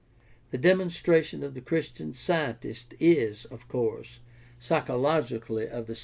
The 0.49 0.57
"demonstration" 0.57 1.43
of 1.43 1.53
the 1.53 1.61
Christian 1.61 2.15
Scientist 2.15 2.95
is, 2.99 3.45
of 3.45 3.67
course, 3.67 4.17
psychologically 4.57 5.67
of 5.69 5.85
the 5.85 5.93
same 5.93 5.93
nature. 5.93 5.99